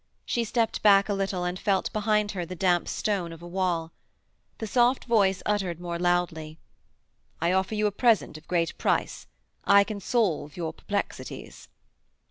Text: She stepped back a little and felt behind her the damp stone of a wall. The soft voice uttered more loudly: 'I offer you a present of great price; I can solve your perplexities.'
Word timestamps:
She 0.25 0.43
stepped 0.43 0.81
back 0.81 1.09
a 1.09 1.13
little 1.13 1.43
and 1.43 1.59
felt 1.59 1.93
behind 1.93 2.31
her 2.31 2.43
the 2.43 2.55
damp 2.55 2.87
stone 2.87 3.31
of 3.31 3.43
a 3.43 3.47
wall. 3.47 3.91
The 4.57 4.65
soft 4.65 5.05
voice 5.05 5.43
uttered 5.45 5.79
more 5.79 5.99
loudly: 5.99 6.57
'I 7.39 7.51
offer 7.51 7.75
you 7.75 7.85
a 7.85 7.91
present 7.91 8.35
of 8.35 8.47
great 8.47 8.75
price; 8.79 9.27
I 9.63 9.83
can 9.83 9.99
solve 9.99 10.57
your 10.57 10.73
perplexities.' 10.73 11.67